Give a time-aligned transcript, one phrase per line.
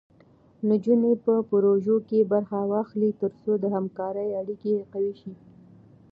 [0.69, 5.31] نجونې په پروژو کې برخه واخلي، تر څو د همکارۍ اړیکې قوي شي.